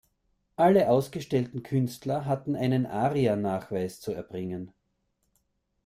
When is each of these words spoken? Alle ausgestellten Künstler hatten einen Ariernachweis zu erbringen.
Alle 0.55 0.89
ausgestellten 0.89 1.61
Künstler 1.61 2.25
hatten 2.25 2.55
einen 2.55 2.87
Ariernachweis 2.87 3.99
zu 4.01 4.11
erbringen. 4.13 4.73